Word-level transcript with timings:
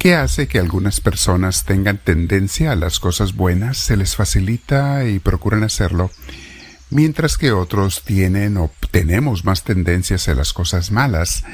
¿Qué 0.00 0.14
hace 0.14 0.48
que 0.48 0.58
algunas 0.58 0.98
personas 1.02 1.66
tengan 1.66 1.98
tendencia 1.98 2.72
a 2.72 2.74
las 2.74 3.00
cosas 3.00 3.34
buenas? 3.34 3.76
Se 3.76 3.98
les 3.98 4.16
facilita 4.16 5.04
y 5.04 5.18
procuran 5.18 5.62
hacerlo, 5.62 6.10
mientras 6.88 7.36
que 7.36 7.52
otros 7.52 8.02
tienen 8.02 8.56
o 8.56 8.70
tenemos 8.90 9.44
más 9.44 9.62
tendencias 9.62 10.26
a 10.28 10.34
las 10.34 10.54
cosas 10.54 10.90
malas 10.90 11.44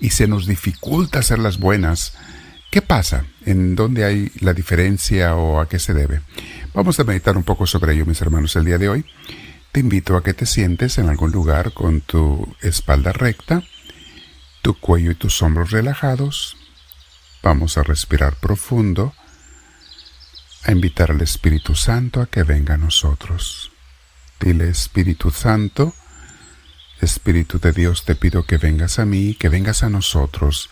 y 0.00 0.10
se 0.10 0.26
nos 0.26 0.48
dificulta 0.48 1.20
hacer 1.20 1.38
las 1.38 1.60
buenas. 1.60 2.14
¿Qué 2.72 2.82
pasa? 2.82 3.24
¿En 3.46 3.76
dónde 3.76 4.04
hay 4.04 4.32
la 4.40 4.52
diferencia 4.52 5.36
o 5.36 5.60
a 5.60 5.68
qué 5.68 5.78
se 5.78 5.94
debe? 5.94 6.22
Vamos 6.74 6.98
a 6.98 7.04
meditar 7.04 7.36
un 7.36 7.44
poco 7.44 7.68
sobre 7.68 7.94
ello, 7.94 8.04
mis 8.04 8.20
hermanos, 8.20 8.56
el 8.56 8.64
día 8.64 8.78
de 8.78 8.88
hoy. 8.88 9.04
Te 9.70 9.78
invito 9.78 10.16
a 10.16 10.24
que 10.24 10.34
te 10.34 10.46
sientes 10.46 10.98
en 10.98 11.08
algún 11.08 11.30
lugar 11.30 11.72
con 11.72 12.00
tu 12.00 12.52
espalda 12.62 13.12
recta, 13.12 13.62
tu 14.60 14.74
cuello 14.74 15.12
y 15.12 15.14
tus 15.14 15.40
hombros 15.40 15.70
relajados, 15.70 16.56
Vamos 17.42 17.76
a 17.76 17.82
respirar 17.82 18.36
profundo, 18.36 19.14
a 20.64 20.70
invitar 20.70 21.10
al 21.10 21.20
Espíritu 21.22 21.74
Santo 21.74 22.20
a 22.20 22.26
que 22.26 22.44
venga 22.44 22.74
a 22.74 22.78
nosotros. 22.78 23.72
Dile, 24.38 24.68
Espíritu 24.68 25.32
Santo, 25.32 25.92
Espíritu 27.00 27.58
de 27.58 27.72
Dios, 27.72 28.04
te 28.04 28.14
pido 28.14 28.44
que 28.44 28.58
vengas 28.58 29.00
a 29.00 29.04
mí, 29.04 29.34
que 29.34 29.48
vengas 29.48 29.82
a 29.82 29.88
nosotros, 29.88 30.70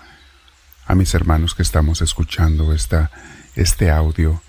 a 0.87 0.95
mis 0.95 1.13
hermanos 1.15 1.57
que 1.57 1.63
estamos 1.63 2.03
escuchando 2.03 2.73
esta, 2.73 3.11
este 3.57 3.91
audio, 3.91 4.41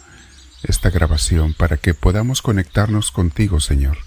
esta 0.62 0.92
grabación, 0.92 1.56
para 1.56 1.78
que 1.78 1.96
podamos 1.96 2.44
conectarnos 2.44 3.12
contigo, 3.12 3.60
Señor, 3.60 3.98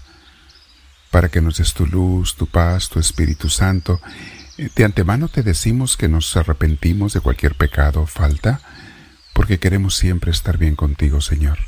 para 1.11 1.27
que 1.27 1.41
nos 1.41 1.57
des 1.57 1.73
tu 1.73 1.85
luz, 1.85 2.35
tu 2.35 2.47
paz, 2.47 2.87
tu 2.87 2.97
Espíritu 2.99 3.49
Santo, 3.49 3.99
de 4.57 4.83
antemano 4.83 5.27
te 5.27 5.43
decimos 5.43 5.97
que 5.97 6.07
nos 6.07 6.35
arrepentimos 6.37 7.13
de 7.13 7.19
cualquier 7.19 7.55
pecado 7.55 8.01
o 8.01 8.07
falta, 8.07 8.61
porque 9.33 9.59
queremos 9.59 9.95
siempre 9.95 10.31
estar 10.31 10.57
bien 10.57 10.75
contigo, 10.75 11.19
Señor. 11.19 11.59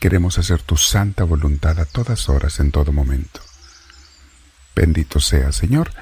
Queremos 0.00 0.38
hacer 0.38 0.60
tu 0.60 0.76
santa 0.76 1.24
voluntad 1.24 1.80
a 1.80 1.86
todas 1.86 2.28
horas, 2.28 2.60
en 2.60 2.72
todo 2.72 2.92
momento. 2.92 3.40
Bendito 4.76 5.20
sea, 5.20 5.50
Señor. 5.52 5.92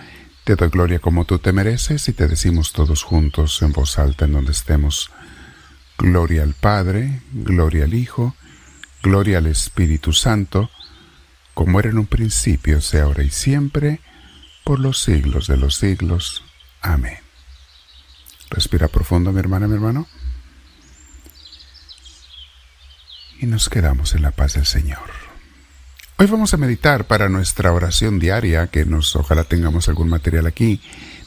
Te 0.44 0.56
doy 0.56 0.70
gloria 0.70 0.98
como 0.98 1.24
tú 1.24 1.38
te 1.38 1.52
mereces 1.52 2.08
y 2.08 2.12
te 2.12 2.26
decimos 2.26 2.72
todos 2.72 3.04
juntos 3.04 3.62
en 3.62 3.72
voz 3.72 3.98
alta 3.98 4.24
en 4.24 4.32
donde 4.32 4.50
estemos. 4.50 5.12
Gloria 5.98 6.42
al 6.42 6.54
Padre, 6.54 7.22
gloria 7.32 7.84
al 7.84 7.94
Hijo, 7.94 8.34
gloria 9.04 9.38
al 9.38 9.46
Espíritu 9.46 10.12
Santo, 10.12 10.68
como 11.54 11.78
era 11.78 11.90
en 11.90 11.98
un 11.98 12.06
principio, 12.06 12.80
sea 12.80 13.04
ahora 13.04 13.22
y 13.22 13.30
siempre, 13.30 14.00
por 14.64 14.78
los 14.78 15.02
siglos 15.02 15.46
de 15.46 15.56
los 15.56 15.76
siglos. 15.76 16.44
Amén. 16.80 17.18
Respira 18.50 18.88
profundo, 18.88 19.32
mi 19.32 19.40
hermana, 19.40 19.66
mi 19.66 19.74
hermano. 19.74 20.06
Y 23.40 23.46
nos 23.46 23.68
quedamos 23.68 24.14
en 24.14 24.22
la 24.22 24.30
paz 24.30 24.54
del 24.54 24.66
Señor. 24.66 25.10
Hoy 26.18 26.26
vamos 26.26 26.54
a 26.54 26.58
meditar 26.58 27.06
para 27.06 27.28
nuestra 27.28 27.72
oración 27.72 28.18
diaria, 28.18 28.68
que 28.68 28.84
nos 28.84 29.16
ojalá 29.16 29.44
tengamos 29.44 29.88
algún 29.88 30.08
material 30.08 30.46
aquí, 30.46 30.80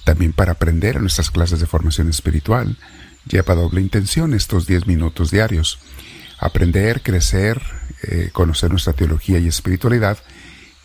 también 0.04 0.32
para 0.32 0.54
aprender 0.54 0.96
en 0.96 1.02
nuestras 1.02 1.32
clases 1.32 1.60
de 1.60 1.66
formación 1.66 2.10
espiritual. 2.10 2.78
Lleva 3.28 3.56
doble 3.56 3.82
intención 3.82 4.34
estos 4.34 4.68
10 4.68 4.88
minutos 4.88 5.32
diarios. 5.32 5.80
Aprender, 6.40 7.02
crecer, 7.02 7.62
eh, 8.04 8.30
conocer 8.32 8.70
nuestra 8.70 8.94
teología 8.94 9.40
y 9.40 9.48
espiritualidad 9.48 10.20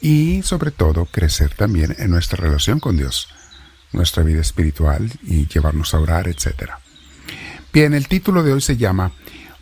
y 0.00 0.42
sobre 0.42 0.70
todo 0.70 1.06
crecer 1.06 1.54
también 1.54 1.94
en 1.98 2.10
nuestra 2.10 2.42
relación 2.42 2.80
con 2.80 2.96
Dios, 2.96 3.28
nuestra 3.92 4.22
vida 4.22 4.40
espiritual 4.40 5.10
y 5.22 5.46
llevarnos 5.46 5.94
a 5.94 6.00
orar, 6.00 6.28
etc. 6.28 6.70
Bien, 7.72 7.94
el 7.94 8.08
título 8.08 8.42
de 8.42 8.52
hoy 8.52 8.60
se 8.60 8.76
llama 8.76 9.12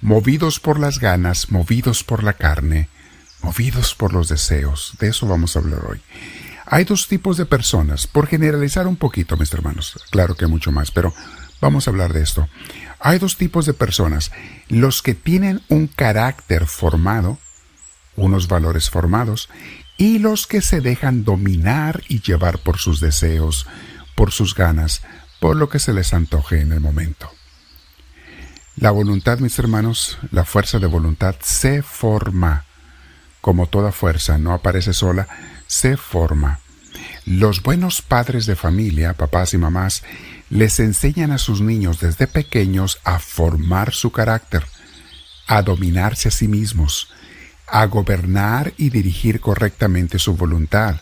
Movidos 0.01 0.61
por 0.61 0.79
las 0.79 1.01
ganas, 1.01 1.51
movidos 1.51 2.05
por 2.05 2.23
la 2.23 2.35
carne, 2.35 2.89
movidos 3.43 3.95
por 3.95 4.13
los 4.13 4.29
deseos. 4.29 4.95
De 5.01 5.09
eso 5.09 5.27
vamos 5.27 5.57
a 5.57 5.59
hablar 5.59 5.85
hoy. 5.87 6.01
Hay 6.67 6.85
dos 6.85 7.09
tipos 7.09 7.37
de 7.37 7.47
personas, 7.47 8.07
por 8.07 8.27
generalizar 8.27 8.87
un 8.87 8.97
poquito, 8.97 9.37
mis 9.37 9.53
hermanos, 9.55 9.99
claro 10.11 10.37
que 10.37 10.47
mucho 10.47 10.71
más, 10.71 10.91
pero 10.91 11.15
vamos 11.61 11.87
a 11.87 11.91
hablar 11.91 12.13
de 12.13 12.23
esto. 12.23 12.49
Hay 13.01 13.19
dos 13.19 13.37
tipos 13.37 13.65
de 13.65 13.75
personas, 13.75 14.33
los 14.69 15.03
que 15.03 15.15
tienen 15.15 15.63
un 15.69 15.87
carácter 15.87 16.67
formado, 16.67 17.39
unos 18.17 18.49
valores 18.49 18.91
formados, 18.91 19.49
y 19.99 20.21
los 20.21 20.47
que 20.47 20.63
se 20.63 20.81
dejan 20.81 21.25
dominar 21.25 22.03
y 22.09 22.21
llevar 22.23 22.61
por 22.61 22.79
sus 22.79 23.01
deseos, 23.01 23.67
por 24.15 24.31
sus 24.31 24.55
ganas, 24.55 25.03
por 25.41 25.57
lo 25.57 25.69
que 25.69 25.81
se 25.81 25.93
les 25.93 26.15
antoje 26.15 26.61
en 26.61 26.73
el 26.73 26.81
momento. 26.81 27.31
La 28.77 28.93
voluntad, 28.93 29.41
mis 29.41 29.59
hermanos, 29.59 30.19
la 30.31 30.45
fuerza 30.45 30.79
de 30.79 30.87
voluntad 30.87 31.35
se 31.43 31.83
forma. 31.83 32.65
Como 33.41 33.67
toda 33.67 33.91
fuerza, 33.91 34.39
no 34.39 34.53
aparece 34.53 34.93
sola, 34.93 35.27
se 35.67 35.97
forma. 35.97 36.61
Los 37.25 37.63
buenos 37.63 38.01
padres 38.01 38.47
de 38.47 38.55
familia, 38.55 39.15
papás 39.15 39.53
y 39.53 39.59
mamás, 39.59 40.05
les 40.49 40.79
enseñan 40.79 41.33
a 41.33 41.39
sus 41.39 41.61
niños 41.61 41.99
desde 41.99 42.29
pequeños 42.29 43.01
a 43.03 43.19
formar 43.19 43.93
su 43.93 44.13
carácter, 44.13 44.65
a 45.49 45.63
dominarse 45.63 46.29
a 46.29 46.31
sí 46.31 46.47
mismos, 46.47 47.11
a 47.71 47.85
gobernar 47.87 48.73
y 48.77 48.91
dirigir 48.91 49.41
correctamente 49.41 50.19
su 50.19 50.37
voluntad, 50.37 51.01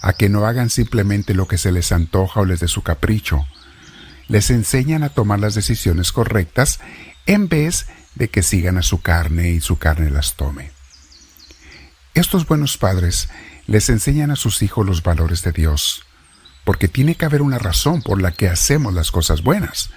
a 0.00 0.12
que 0.12 0.28
no 0.28 0.46
hagan 0.46 0.70
simplemente 0.70 1.34
lo 1.34 1.48
que 1.48 1.58
se 1.58 1.72
les 1.72 1.92
antoja 1.92 2.40
o 2.40 2.44
les 2.44 2.60
dé 2.60 2.68
su 2.68 2.82
capricho. 2.82 3.46
Les 4.28 4.50
enseñan 4.50 5.02
a 5.02 5.08
tomar 5.08 5.40
las 5.40 5.54
decisiones 5.54 6.12
correctas 6.12 6.80
en 7.26 7.48
vez 7.48 7.86
de 8.14 8.28
que 8.28 8.42
sigan 8.42 8.78
a 8.78 8.82
su 8.82 9.00
carne 9.00 9.50
y 9.50 9.60
su 9.60 9.78
carne 9.78 10.10
las 10.10 10.34
tome. 10.34 10.70
Estos 12.14 12.46
buenos 12.46 12.78
padres 12.78 13.28
les 13.66 13.88
enseñan 13.90 14.30
a 14.30 14.36
sus 14.36 14.62
hijos 14.62 14.86
los 14.86 15.02
valores 15.02 15.42
de 15.42 15.52
Dios, 15.52 16.04
porque 16.64 16.88
tiene 16.88 17.14
que 17.14 17.24
haber 17.24 17.42
una 17.42 17.58
razón 17.58 18.02
por 18.02 18.20
la 18.20 18.32
que 18.32 18.48
hacemos 18.48 18.94
las 18.94 19.10
cosas 19.10 19.42
buenas. 19.42 19.90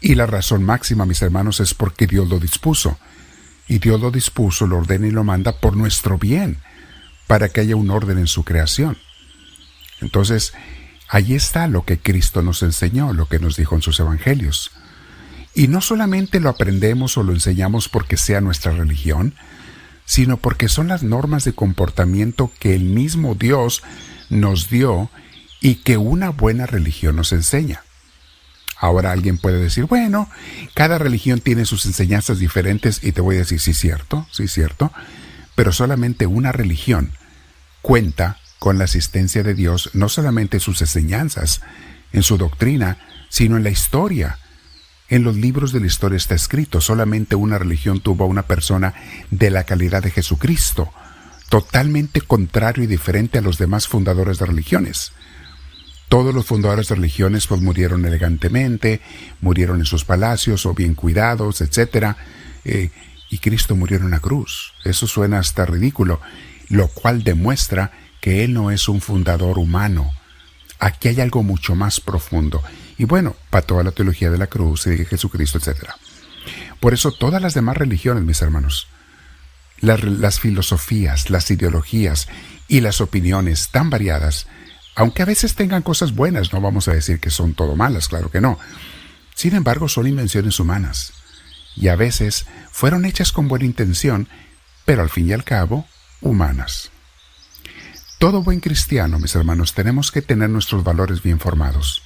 Y 0.00 0.14
la 0.14 0.26
razón 0.26 0.62
máxima, 0.62 1.06
mis 1.06 1.20
hermanos, 1.22 1.60
es 1.60 1.74
porque 1.74 2.06
Dios 2.06 2.28
lo 2.28 2.38
dispuso 2.38 2.98
y 3.70 3.78
Dios 3.78 4.00
lo 4.00 4.10
dispuso, 4.10 4.66
lo 4.66 4.78
ordena 4.78 5.06
y 5.06 5.12
lo 5.12 5.22
manda 5.22 5.52
por 5.52 5.76
nuestro 5.76 6.18
bien, 6.18 6.58
para 7.28 7.50
que 7.50 7.60
haya 7.60 7.76
un 7.76 7.88
orden 7.92 8.18
en 8.18 8.26
su 8.26 8.42
creación. 8.42 8.98
Entonces, 10.00 10.54
ahí 11.08 11.34
está 11.34 11.68
lo 11.68 11.84
que 11.84 11.96
Cristo 11.96 12.42
nos 12.42 12.64
enseñó, 12.64 13.12
lo 13.12 13.26
que 13.26 13.38
nos 13.38 13.56
dijo 13.56 13.76
en 13.76 13.82
sus 13.82 14.00
evangelios. 14.00 14.72
Y 15.54 15.68
no 15.68 15.80
solamente 15.82 16.40
lo 16.40 16.48
aprendemos 16.48 17.16
o 17.16 17.22
lo 17.22 17.32
enseñamos 17.32 17.88
porque 17.88 18.16
sea 18.16 18.40
nuestra 18.40 18.72
religión, 18.72 19.34
sino 20.04 20.36
porque 20.38 20.68
son 20.68 20.88
las 20.88 21.04
normas 21.04 21.44
de 21.44 21.52
comportamiento 21.52 22.50
que 22.58 22.74
el 22.74 22.82
mismo 22.82 23.36
Dios 23.36 23.84
nos 24.30 24.68
dio 24.68 25.10
y 25.60 25.76
que 25.76 25.96
una 25.96 26.30
buena 26.30 26.66
religión 26.66 27.14
nos 27.14 27.30
enseña. 27.30 27.84
Ahora 28.80 29.12
alguien 29.12 29.36
puede 29.36 29.60
decir, 29.60 29.84
bueno, 29.84 30.30
cada 30.72 30.96
religión 30.96 31.40
tiene 31.40 31.66
sus 31.66 31.84
enseñanzas 31.84 32.38
diferentes 32.38 33.04
y 33.04 33.12
te 33.12 33.20
voy 33.20 33.36
a 33.36 33.40
decir, 33.40 33.60
sí, 33.60 33.74
cierto, 33.74 34.26
sí, 34.32 34.48
cierto, 34.48 34.90
pero 35.54 35.70
solamente 35.70 36.26
una 36.26 36.50
religión 36.50 37.12
cuenta 37.82 38.38
con 38.58 38.78
la 38.78 38.84
asistencia 38.84 39.42
de 39.42 39.52
Dios, 39.52 39.90
no 39.92 40.08
solamente 40.08 40.56
en 40.56 40.60
sus 40.62 40.80
enseñanzas, 40.80 41.60
en 42.12 42.22
su 42.22 42.38
doctrina, 42.38 42.96
sino 43.28 43.58
en 43.58 43.64
la 43.64 43.70
historia. 43.70 44.38
En 45.10 45.24
los 45.24 45.36
libros 45.36 45.72
de 45.72 45.80
la 45.80 45.86
historia 45.86 46.16
está 46.16 46.34
escrito, 46.34 46.80
solamente 46.80 47.34
una 47.34 47.58
religión 47.58 48.00
tuvo 48.00 48.24
a 48.24 48.28
una 48.28 48.44
persona 48.44 48.94
de 49.30 49.50
la 49.50 49.64
calidad 49.64 50.02
de 50.02 50.10
Jesucristo, 50.10 50.90
totalmente 51.50 52.22
contrario 52.22 52.84
y 52.84 52.86
diferente 52.86 53.38
a 53.38 53.42
los 53.42 53.58
demás 53.58 53.88
fundadores 53.88 54.38
de 54.38 54.46
religiones. 54.46 55.12
Todos 56.10 56.34
los 56.34 56.44
fundadores 56.44 56.88
de 56.88 56.96
religiones 56.96 57.46
pues 57.46 57.60
murieron 57.60 58.04
elegantemente, 58.04 59.00
murieron 59.40 59.78
en 59.78 59.84
sus 59.84 60.04
palacios 60.04 60.66
o 60.66 60.74
bien 60.74 60.96
cuidados, 60.96 61.60
etc. 61.60 62.16
Eh, 62.64 62.90
y 63.30 63.38
Cristo 63.38 63.76
murió 63.76 63.98
en 63.98 64.02
una 64.02 64.18
cruz. 64.18 64.72
Eso 64.84 65.06
suena 65.06 65.38
hasta 65.38 65.64
ridículo, 65.66 66.20
lo 66.68 66.88
cual 66.88 67.22
demuestra 67.22 67.92
que 68.20 68.42
Él 68.42 68.54
no 68.54 68.72
es 68.72 68.88
un 68.88 69.00
fundador 69.00 69.56
humano. 69.60 70.10
Aquí 70.80 71.06
hay 71.06 71.20
algo 71.20 71.44
mucho 71.44 71.76
más 71.76 72.00
profundo. 72.00 72.60
Y 72.98 73.04
bueno, 73.04 73.36
para 73.48 73.64
toda 73.64 73.84
la 73.84 73.92
teología 73.92 74.30
de 74.30 74.38
la 74.38 74.48
cruz 74.48 74.88
y 74.88 74.90
de 74.90 75.04
Jesucristo, 75.04 75.58
etc. 75.58 75.90
Por 76.80 76.92
eso 76.92 77.12
todas 77.12 77.40
las 77.40 77.54
demás 77.54 77.76
religiones, 77.76 78.24
mis 78.24 78.42
hermanos, 78.42 78.88
las 79.78 80.40
filosofías, 80.40 81.30
las 81.30 81.52
ideologías 81.52 82.26
y 82.66 82.80
las 82.80 83.00
opiniones 83.00 83.68
tan 83.68 83.90
variadas, 83.90 84.48
aunque 84.94 85.22
a 85.22 85.26
veces 85.26 85.54
tengan 85.54 85.82
cosas 85.82 86.14
buenas, 86.14 86.52
no 86.52 86.60
vamos 86.60 86.88
a 86.88 86.92
decir 86.92 87.20
que 87.20 87.30
son 87.30 87.54
todo 87.54 87.76
malas, 87.76 88.08
claro 88.08 88.30
que 88.30 88.40
no. 88.40 88.58
Sin 89.34 89.54
embargo, 89.54 89.88
son 89.88 90.06
invenciones 90.06 90.60
humanas. 90.60 91.12
Y 91.76 91.88
a 91.88 91.96
veces 91.96 92.46
fueron 92.70 93.04
hechas 93.04 93.32
con 93.32 93.48
buena 93.48 93.64
intención, 93.64 94.28
pero 94.84 95.02
al 95.02 95.10
fin 95.10 95.28
y 95.28 95.32
al 95.32 95.44
cabo, 95.44 95.86
humanas. 96.20 96.90
Todo 98.18 98.42
buen 98.42 98.60
cristiano, 98.60 99.18
mis 99.18 99.34
hermanos, 99.34 99.72
tenemos 99.72 100.10
que 100.10 100.20
tener 100.20 100.50
nuestros 100.50 100.84
valores 100.84 101.22
bien 101.22 101.40
formados. 101.40 102.02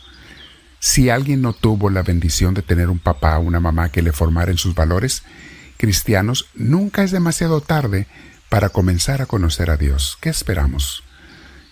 Si 0.79 1.11
alguien 1.11 1.41
no 1.41 1.55
tuvo 1.55 1.91
la 1.91 2.03
bendición 2.03 2.55
de 2.55 2.63
tener 2.63 2.91
un 2.91 2.99
papá 2.99 3.39
o 3.39 3.43
una 3.43 3.59
mamá 3.59 3.89
que 3.89 4.03
le 4.03 4.13
formara 4.13 4.53
en 4.53 4.59
sus 4.59 4.75
valores 4.75 5.23
cristianos, 5.79 6.47
nunca 6.55 7.03
es 7.03 7.11
demasiado 7.11 7.61
tarde 7.61 8.07
para 8.49 8.69
comenzar 8.69 9.23
a 9.23 9.27
conocer 9.27 9.71
a 9.71 9.77
Dios. 9.77 10.19
¿Qué 10.21 10.29
esperamos? 10.29 11.03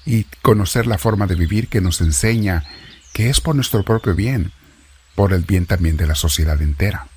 Y 0.05 0.25
conocer 0.43 0.87
la 0.87 0.99
forma 0.99 1.27
de 1.27 1.35
vivir 1.35 1.69
que 1.69 1.81
nos 1.81 2.01
enseña 2.01 2.65
que 3.13 3.31
es 3.31 3.41
por 3.41 3.55
nuestro 3.55 3.85
propio 3.85 4.15
bien, 4.15 4.53
por 5.15 5.33
el 5.33 5.43
bien 5.43 5.67
también 5.67 5.97
de 5.97 6.07
la 6.07 6.15
sociedad 6.15 6.61
entera. 6.61 7.09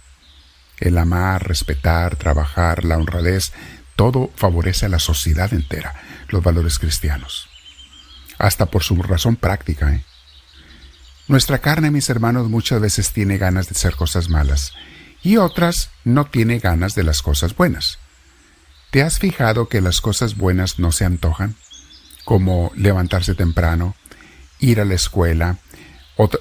El 0.80 0.98
amar, 0.98 1.48
respetar, 1.48 2.18
trabajar, 2.18 2.84
la 2.84 2.98
honradez, 2.98 3.54
todo 3.96 4.30
favorece 4.36 4.86
a 4.86 4.90
la 4.90 5.00
sociedad 5.00 5.54
entera, 5.54 5.96
los 6.28 6.44
valores 6.44 6.80
cristianos. 6.80 7.48
Hasta 8.38 8.66
por 8.66 8.84
su 8.84 9.02
razón 9.02 9.38
práctica, 9.38 9.94
¿eh? 9.94 10.04
Nuestra 11.28 11.58
carne, 11.58 11.90
mis 11.90 12.10
hermanos, 12.10 12.50
muchas 12.50 12.80
veces 12.80 13.12
tiene 13.12 13.38
ganas 13.38 13.68
de 13.68 13.72
hacer 13.72 13.96
cosas 13.96 14.30
malas 14.30 14.74
y 15.24 15.38
otras 15.38 15.90
no 16.04 16.26
tiene 16.26 16.60
ganas 16.60 16.94
de 16.94 17.04
las 17.04 17.24
cosas 17.24 17.56
buenas. 17.56 17.98
¿Te 18.92 19.02
has 19.02 19.18
fijado 19.18 19.68
que 19.68 19.82
las 19.82 20.02
cosas 20.02 20.38
buenas 20.38 20.78
no 20.78 20.92
se 20.92 21.04
antojan? 21.04 21.56
Como 22.26 22.72
levantarse 22.76 23.36
temprano, 23.36 23.96
ir 24.60 24.82
a 24.82 24.86
la 24.86 24.96
escuela, 24.96 25.60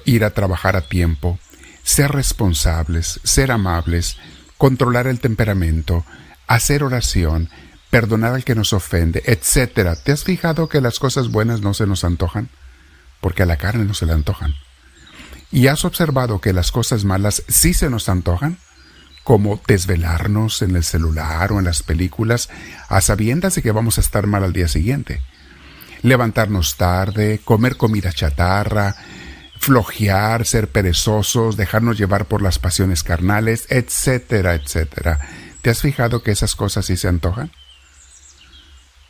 ir 0.05 0.23
a 0.23 0.31
trabajar 0.31 0.75
a 0.75 0.81
tiempo, 0.81 1.39
ser 1.83 2.11
responsables, 2.11 3.19
ser 3.23 3.51
amables, 3.51 4.17
controlar 4.57 5.07
el 5.07 5.19
temperamento, 5.19 6.05
hacer 6.47 6.83
oración, 6.83 7.49
perdonar 7.89 8.33
al 8.33 8.43
que 8.43 8.55
nos 8.55 8.73
ofende, 8.73 9.23
etc. 9.25 9.97
¿Te 10.03 10.11
has 10.11 10.23
fijado 10.23 10.67
que 10.67 10.81
las 10.81 10.99
cosas 10.99 11.29
buenas 11.29 11.61
no 11.61 11.73
se 11.73 11.85
nos 11.85 12.03
antojan? 12.03 12.49
Porque 13.21 13.43
a 13.43 13.45
la 13.45 13.57
carne 13.57 13.85
no 13.85 13.93
se 13.93 14.05
le 14.05 14.13
antojan. 14.13 14.53
¿Y 15.51 15.67
has 15.67 15.85
observado 15.85 16.41
que 16.41 16.53
las 16.53 16.71
cosas 16.71 17.05
malas 17.05 17.43
sí 17.47 17.73
se 17.73 17.89
nos 17.89 18.09
antojan? 18.09 18.57
Como 19.23 19.61
desvelarnos 19.67 20.61
en 20.61 20.75
el 20.75 20.83
celular 20.83 21.51
o 21.51 21.59
en 21.59 21.65
las 21.65 21.83
películas 21.83 22.49
a 22.89 23.01
sabiendas 23.01 23.55
de 23.55 23.61
que 23.61 23.71
vamos 23.71 23.97
a 23.97 24.01
estar 24.01 24.27
mal 24.27 24.43
al 24.43 24.53
día 24.53 24.67
siguiente. 24.67 25.21
Levantarnos 26.05 26.77
tarde, 26.77 27.41
comer 27.43 27.77
comida 27.77 28.11
chatarra, 28.11 28.95
flojear, 29.57 30.45
ser 30.45 30.67
perezosos, 30.69 31.57
dejarnos 31.57 31.97
llevar 31.97 32.25
por 32.25 32.43
las 32.43 32.59
pasiones 32.59 33.01
carnales, 33.01 33.65
etcétera, 33.71 34.53
etcétera. 34.53 35.19
¿Te 35.63 35.71
has 35.71 35.81
fijado 35.81 36.21
que 36.21 36.29
esas 36.29 36.55
cosas 36.55 36.85
sí 36.85 36.95
se 36.95 37.07
antojan? 37.07 37.49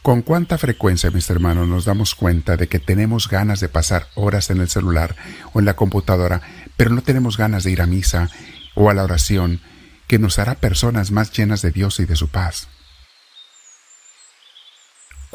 ¿Con 0.04 0.22
cuánta 0.22 0.58
frecuencia, 0.58 1.12
mis 1.12 1.30
hermanos, 1.30 1.68
nos 1.68 1.84
damos 1.84 2.16
cuenta 2.16 2.56
de 2.56 2.70
que 2.70 2.80
tenemos 2.80 3.28
ganas 3.28 3.60
de 3.60 3.68
pasar 3.68 4.08
horas 4.16 4.50
en 4.50 4.62
el 4.62 4.70
celular 4.70 5.18
o 5.52 5.60
en 5.60 5.66
la 5.66 5.76
computadora, 5.76 6.40
pero 6.78 6.92
no 6.92 7.02
tenemos 7.02 7.36
ganas 7.36 7.66
de 7.66 7.72
ir 7.72 7.82
a 7.82 7.88
misa 7.88 8.30
o 8.74 8.90
a 8.90 8.94
la 8.94 9.04
oración, 9.04 9.60
que 10.08 10.18
nos 10.18 10.40
hará 10.40 10.56
personas 10.56 11.12
más 11.12 11.34
llenas 11.34 11.62
de 11.62 11.72
Dios 11.72 12.00
y 12.00 12.06
de 12.06 12.16
su 12.16 12.30
paz? 12.30 12.70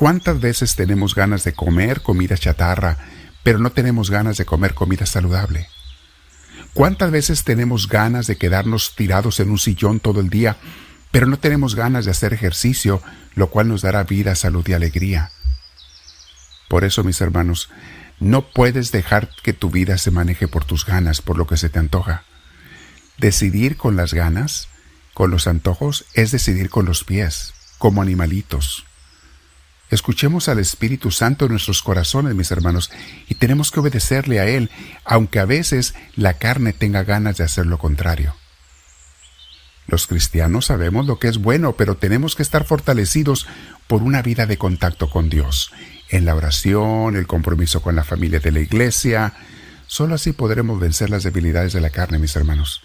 ¿Cuántas 0.01 0.41
veces 0.41 0.77
tenemos 0.77 1.15
ganas 1.15 1.45
de 1.45 1.53
comer 1.53 2.01
comida 2.01 2.35
chatarra, 2.39 2.97
pero 3.43 3.59
no 3.59 3.71
tenemos 3.71 4.11
ganas 4.11 4.39
de 4.39 4.47
comer 4.47 4.73
comida 4.73 5.05
saludable? 5.05 5.69
¿Cuántas 6.73 7.11
veces 7.11 7.45
tenemos 7.45 7.87
ganas 7.87 8.27
de 8.27 8.39
quedarnos 8.39 8.97
tirados 8.97 9.41
en 9.41 9.51
un 9.51 9.59
sillón 9.59 10.01
todo 10.01 10.21
el 10.21 10.31
día, 10.31 10.57
pero 11.11 11.27
no 11.27 11.39
tenemos 11.39 11.75
ganas 11.75 12.07
de 12.07 12.13
hacer 12.13 12.33
ejercicio, 12.33 13.03
lo 13.35 13.51
cual 13.51 13.69
nos 13.69 13.83
dará 13.83 14.03
vida, 14.05 14.35
salud 14.37 14.67
y 14.69 14.73
alegría. 14.73 15.33
Por 16.71 16.85
eso, 16.85 17.05
mis 17.05 17.21
hermanos, 17.21 17.69
no 18.21 18.49
puedes 18.53 18.93
dejar 18.93 19.29
que 19.43 19.53
tu 19.53 19.69
vida 19.69 19.99
se 19.99 20.11
maneje 20.11 20.49
por 20.49 20.65
tus 20.65 20.87
ganas, 20.87 21.21
por 21.21 21.37
lo 21.37 21.47
que 21.47 21.59
se 21.59 21.69
te 21.69 21.79
antoja. 21.79 22.25
Decidir 23.19 23.77
con 23.77 23.97
las 23.97 24.15
ganas, 24.15 24.69
con 25.13 25.31
los 25.31 25.47
antojos, 25.47 26.07
es 26.15 26.31
decidir 26.31 26.71
con 26.71 26.87
los 26.87 27.05
pies, 27.05 27.53
como 27.77 28.01
animalitos. 28.01 28.87
Escuchemos 29.91 30.49
al 30.49 30.61
Espíritu 30.61 31.11
Santo 31.11 31.47
en 31.47 31.51
nuestros 31.51 31.83
corazones, 31.83 32.35
mis 32.37 32.53
hermanos, 32.53 32.91
y 33.29 33.35
tenemos 33.35 33.73
que 33.73 33.81
obedecerle 33.81 34.39
a 34.39 34.47
Él, 34.47 34.71
aunque 35.05 35.41
a 35.41 35.45
veces 35.45 35.95
la 36.15 36.35
carne 36.35 36.73
tenga 36.73 37.03
ganas 37.03 37.37
de 37.37 37.45
hacer 37.45 37.67
lo 37.67 37.79
contrario. 37.79 38.35
Los 39.89 40.07
cristianos 40.07 40.67
sabemos 40.67 41.07
lo 41.07 41.19
que 41.19 41.27
es 41.27 41.39
bueno, 41.39 41.73
pero 41.73 41.97
tenemos 41.97 42.37
que 42.37 42.45
estar 42.45 42.65
fortalecidos 42.65 43.49
por 43.89 44.05
una 44.05 44.23
vida 44.23 44.47
de 44.47 44.57
contacto 44.57 45.11
con 45.11 45.29
Dios, 45.29 45.73
en 46.09 46.25
la 46.25 46.37
oración, 46.37 47.17
el 47.17 47.27
compromiso 47.27 47.83
con 47.83 47.97
la 47.97 48.05
familia 48.05 48.39
de 48.39 48.53
la 48.53 48.61
iglesia. 48.61 49.35
Solo 49.89 50.15
así 50.15 50.33
podremos 50.33 50.79
vencer 50.79 51.11
las 51.11 51.25
debilidades 51.25 51.73
de 51.73 51.81
la 51.81 51.91
carne, 51.91 52.21
mis 52.21 52.37
hermanos. 52.37 52.83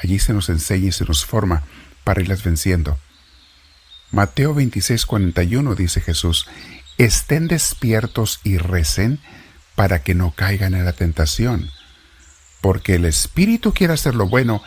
Allí 0.00 0.20
se 0.20 0.32
nos 0.32 0.48
enseña 0.48 0.88
y 0.88 0.92
se 0.92 1.04
nos 1.04 1.24
forma 1.24 1.64
para 2.04 2.20
irlas 2.20 2.44
venciendo. 2.44 2.96
Mateo 4.10 4.54
26:41 4.54 5.74
dice 5.74 6.00
Jesús, 6.00 6.46
estén 6.98 7.48
despiertos 7.48 8.40
y 8.44 8.58
recen 8.58 9.20
para 9.74 10.02
que 10.02 10.14
no 10.14 10.32
caigan 10.32 10.74
en 10.74 10.84
la 10.84 10.92
tentación, 10.92 11.70
porque 12.60 12.94
el 12.94 13.04
Espíritu 13.04 13.72
quiere 13.74 13.94
hacer 13.94 14.14
lo 14.14 14.28
bueno, 14.28 14.62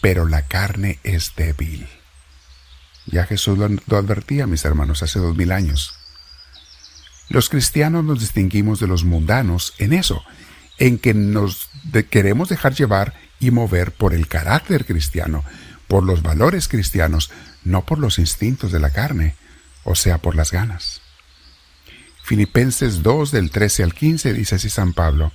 pero 0.00 0.26
la 0.26 0.42
carne 0.42 0.98
es 1.02 1.34
débil. 1.36 1.88
Ya 3.06 3.26
Jesús 3.26 3.58
lo, 3.58 3.96
advertía, 3.96 4.46
mis 4.46 4.64
hermanos, 4.64 5.02
hace 5.02 5.18
dos 5.18 5.36
mil 5.36 5.50
años. 5.50 5.94
Los 7.28 7.48
cristianos 7.48 8.04
nos 8.04 8.20
distinguimos 8.20 8.78
de 8.78 8.86
los 8.86 9.04
mundanos 9.04 9.74
en 9.78 9.92
eso, 9.92 10.22
en 10.78 10.98
que 10.98 11.14
nos 11.14 11.68
queremos 12.10 12.48
dejar 12.48 12.74
llevar 12.74 13.14
y 13.40 13.50
mover 13.50 13.92
por 13.92 14.14
el 14.14 14.28
carácter 14.28 14.84
cristiano, 14.84 15.44
por 15.88 16.04
los 16.04 16.22
valores 16.22 16.68
cristianos, 16.68 17.30
no 17.64 17.84
por 17.84 17.98
los 17.98 18.18
instintos 18.18 18.72
de 18.72 18.80
la 18.80 18.90
carne, 18.90 19.34
o 19.84 19.94
sea, 19.94 20.18
por 20.18 20.34
las 20.34 20.50
ganas. 20.50 21.00
Filipenses 22.22 23.02
2 23.02 23.32
del 23.32 23.50
13 23.50 23.82
al 23.82 23.94
15 23.94 24.32
dice 24.32 24.54
así 24.54 24.70
San 24.70 24.92
Pablo, 24.92 25.32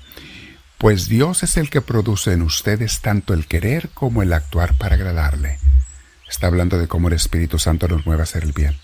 pues 0.78 1.10
Dios 1.10 1.44
es 1.44 1.58
el 1.58 1.70
que 1.70 1.82
produce 1.82 2.34
en 2.34 2.42
ustedes 2.42 3.02
tanto 3.02 3.34
el 3.34 3.48
querer 3.48 3.90
como 3.90 4.22
el 4.22 4.32
actuar 4.32 4.78
para 4.78 4.96
agradarle. 4.96 5.60
Está 6.30 6.48
hablando 6.48 6.78
de 6.78 6.88
cómo 6.88 7.08
el 7.08 7.16
Espíritu 7.16 7.58
Santo 7.58 7.88
nos 7.88 8.06
mueve 8.06 8.22
a 8.22 8.24
hacer 8.24 8.44
el 8.44 8.54
bien. 8.54 8.78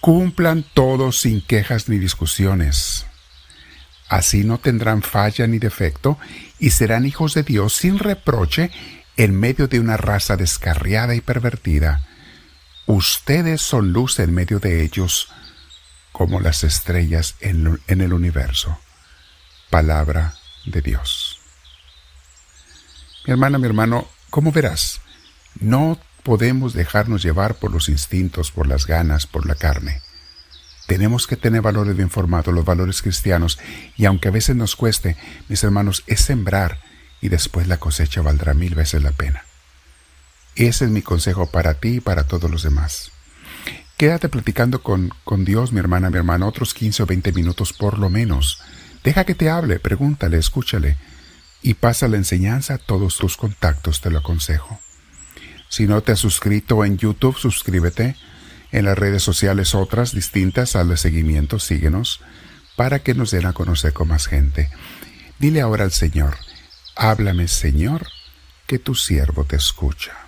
Cumplan 0.00 0.64
todos 0.74 1.20
sin 1.20 1.40
quejas 1.40 1.88
ni 1.88 1.98
discusiones. 1.98 3.06
Así 4.08 4.44
no 4.44 4.58
tendrán 4.58 5.02
falla 5.02 5.46
ni 5.46 5.58
defecto 5.58 6.18
y 6.58 6.70
serán 6.70 7.06
hijos 7.06 7.34
de 7.34 7.42
Dios 7.42 7.72
sin 7.74 7.98
reproche 7.98 8.70
en 9.16 9.34
medio 9.34 9.66
de 9.66 9.80
una 9.80 9.96
raza 9.96 10.36
descarriada 10.36 11.14
y 11.14 11.20
pervertida. 11.20 12.05
Ustedes 12.86 13.62
son 13.62 13.92
luz 13.92 14.20
en 14.20 14.32
medio 14.32 14.60
de 14.60 14.84
ellos 14.84 15.28
como 16.12 16.40
las 16.40 16.62
estrellas 16.62 17.34
en, 17.40 17.80
el 17.88 18.12
universo. 18.12 18.78
Palabra 19.70 20.34
de 20.64 20.82
Dios. 20.82 21.40
Mi 23.26 23.32
hermana, 23.32 23.58
mi 23.58 23.66
hermano, 23.66 24.08
¿cómo 24.30 24.52
verás? 24.52 25.00
No 25.58 25.98
podemos 26.22 26.74
dejarnos 26.74 27.24
llevar 27.24 27.56
por 27.56 27.72
los 27.72 27.88
instintos, 27.88 28.52
por 28.52 28.68
las 28.68 28.86
ganas, 28.86 29.26
por 29.26 29.46
la 29.46 29.56
carne. 29.56 30.00
Tenemos 30.86 31.26
que 31.26 31.36
tener 31.36 31.62
valores 31.62 31.96
bien 31.96 32.08
formados, 32.08 32.54
los 32.54 32.64
valores 32.64 33.02
cristianos, 33.02 33.58
y 33.96 34.04
aunque 34.04 34.28
a 34.28 34.32
veces 34.32 34.54
nos 34.54 34.76
cueste, 34.76 35.16
mis 35.48 35.64
hermanos, 35.64 36.04
es 36.06 36.20
sembrar 36.20 36.78
y 37.20 37.30
después 37.30 37.66
la 37.66 37.78
cosecha 37.78 38.22
valdrá 38.22 38.54
mil 38.54 38.76
veces 38.76 39.02
la 39.02 39.10
pena. 39.10 39.44
Ese 40.56 40.86
es 40.86 40.90
mi 40.90 41.02
consejo 41.02 41.50
para 41.50 41.74
ti 41.74 41.96
y 41.96 42.00
para 42.00 42.24
todos 42.24 42.50
los 42.50 42.62
demás. 42.62 43.12
Quédate 43.96 44.28
platicando 44.28 44.82
con, 44.82 45.12
con 45.24 45.44
Dios, 45.44 45.72
mi 45.72 45.78
hermana, 45.80 46.10
mi 46.10 46.16
hermano, 46.16 46.48
otros 46.48 46.74
15 46.74 47.02
o 47.02 47.06
20 47.06 47.32
minutos 47.32 47.72
por 47.72 47.98
lo 47.98 48.10
menos. 48.10 48.60
Deja 49.04 49.24
que 49.24 49.34
te 49.34 49.48
hable, 49.50 49.78
pregúntale, 49.78 50.38
escúchale 50.38 50.96
y 51.62 51.74
pasa 51.74 52.08
la 52.08 52.16
enseñanza 52.16 52.74
a 52.74 52.78
todos 52.78 53.16
tus 53.16 53.36
contactos, 53.36 54.00
te 54.00 54.10
lo 54.10 54.18
aconsejo. 54.18 54.80
Si 55.68 55.86
no 55.86 56.02
te 56.02 56.12
has 56.12 56.20
suscrito 56.20 56.84
en 56.84 56.96
YouTube, 56.96 57.36
suscríbete. 57.36 58.16
En 58.72 58.84
las 58.84 58.98
redes 58.98 59.22
sociales 59.22 59.74
otras 59.74 60.12
distintas, 60.12 60.76
al 60.76 60.96
seguimiento, 60.98 61.58
síguenos, 61.58 62.20
para 62.76 62.98
que 63.00 63.14
nos 63.14 63.30
den 63.30 63.46
a 63.46 63.52
conocer 63.52 63.92
con 63.92 64.08
más 64.08 64.26
gente. 64.26 64.70
Dile 65.38 65.60
ahora 65.60 65.84
al 65.84 65.92
Señor, 65.92 66.36
háblame 66.94 67.48
Señor, 67.48 68.06
que 68.66 68.78
tu 68.78 68.94
siervo 68.94 69.44
te 69.44 69.56
escucha. 69.56 70.25